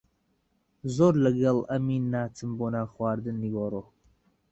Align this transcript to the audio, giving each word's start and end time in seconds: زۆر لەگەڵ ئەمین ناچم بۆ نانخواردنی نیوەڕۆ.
زۆر 0.95 1.13
لەگەڵ 1.25 1.57
ئەمین 1.69 2.03
ناچم 2.13 2.49
بۆ 2.57 2.67
نانخواردنی 2.73 3.39
نیوەڕۆ. 3.43 3.81